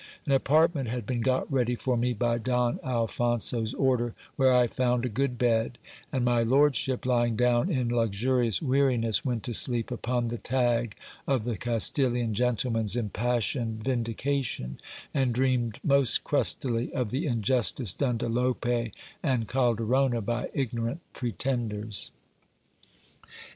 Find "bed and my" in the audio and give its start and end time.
5.37-6.41